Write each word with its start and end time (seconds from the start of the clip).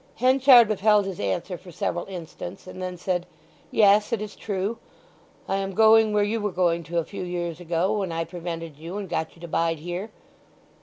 Henchard 0.15 0.67
withheld 0.67 1.05
his 1.05 1.19
answer 1.19 1.59
for 1.59 1.71
several 1.71 2.07
instants, 2.07 2.65
and 2.65 2.81
then 2.81 2.97
said, 2.97 3.27
"Yes; 3.69 4.11
it 4.11 4.19
is 4.19 4.35
true. 4.35 4.79
I 5.47 5.57
am 5.57 5.73
going 5.75 6.11
where 6.11 6.23
you 6.23 6.41
were 6.41 6.51
going 6.51 6.81
to 6.85 6.97
a 6.97 7.03
few 7.05 7.21
years 7.21 7.59
ago, 7.59 7.95
when 7.99 8.11
I 8.11 8.23
prevented 8.23 8.77
you 8.79 8.97
and 8.97 9.07
got 9.07 9.35
you 9.35 9.41
to 9.41 9.47
bide 9.47 9.77
here. 9.77 10.09